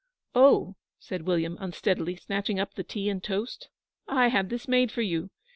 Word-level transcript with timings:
'Oh,' 0.33 0.77
said 0.97 1.27
William, 1.27 1.57
unsteadily, 1.59 2.15
snatching 2.15 2.59
up 2.59 2.73
the 2.73 2.83
tea 2.83 3.07
and 3.07 3.23
toast, 3.23 3.69
'I 4.07 4.29
had 4.29 4.49
this 4.49 4.67
made 4.67 4.91
for 4.91 5.03
you. 5.03 5.29